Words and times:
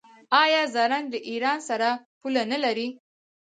آیا 0.43 0.61
زرنج 0.75 1.07
له 1.13 1.19
ایران 1.29 1.59
سره 1.69 1.87
پوله 2.19 2.43
نلري؟ 2.51 2.87